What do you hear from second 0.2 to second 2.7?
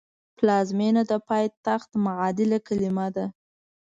پلازمېنه د پایتخت معادل